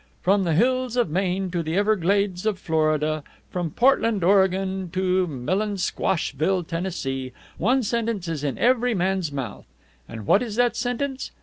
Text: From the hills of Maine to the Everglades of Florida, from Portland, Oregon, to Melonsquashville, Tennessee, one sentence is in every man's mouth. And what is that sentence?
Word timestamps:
From 0.23 0.45
the 0.45 0.55
hills 0.55 0.97
of 0.97 1.11
Maine 1.11 1.51
to 1.51 1.61
the 1.61 1.75
Everglades 1.75 2.47
of 2.47 2.57
Florida, 2.57 3.23
from 3.51 3.69
Portland, 3.69 4.23
Oregon, 4.23 4.89
to 4.93 5.27
Melonsquashville, 5.27 6.65
Tennessee, 6.67 7.33
one 7.59 7.83
sentence 7.83 8.27
is 8.27 8.43
in 8.43 8.57
every 8.57 8.95
man's 8.95 9.31
mouth. 9.31 9.67
And 10.09 10.25
what 10.25 10.41
is 10.41 10.55
that 10.55 10.75
sentence? 10.75 11.29